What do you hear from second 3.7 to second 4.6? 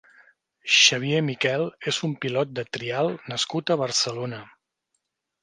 a Barcelona.